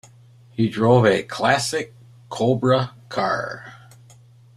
He 0.49 0.67
drove 0.67 1.05
a 1.05 1.21
classic 1.21 1.93
Cobra 2.29 2.95
car. 3.09 3.75